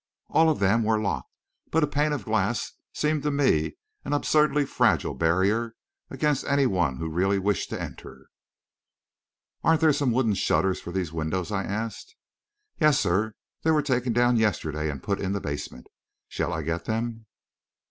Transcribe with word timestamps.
All 0.29 0.49
of 0.49 0.57
them 0.57 0.81
were 0.83 0.99
locked, 0.99 1.29
but 1.69 1.83
a 1.83 1.85
pane 1.87 2.11
of 2.11 2.25
glass 2.25 2.71
seemed 2.91 3.21
to 3.21 3.29
me 3.29 3.75
an 4.03 4.13
absurdly 4.13 4.65
fragile 4.65 5.13
barrier 5.13 5.75
against 6.09 6.43
any 6.45 6.65
one 6.65 6.97
who 6.97 7.07
really 7.07 7.37
wished 7.37 7.69
to 7.69 7.79
enter. 7.79 8.25
"Aren't 9.63 9.81
there 9.81 9.93
some 9.93 10.09
wooden 10.11 10.33
shutters 10.33 10.81
for 10.81 10.91
these 10.91 11.13
windows?" 11.13 11.51
I 11.51 11.65
asked. 11.65 12.15
"Yes, 12.79 12.99
sir; 12.99 13.35
they 13.61 13.69
were 13.69 13.83
taken 13.83 14.11
down 14.11 14.37
yesterday 14.37 14.89
and 14.89 15.03
put 15.03 15.19
in 15.21 15.33
the 15.33 15.39
basement. 15.39 15.85
Shall 16.27 16.51
I 16.51 16.63
get 16.63 16.85
them?" 16.85 17.27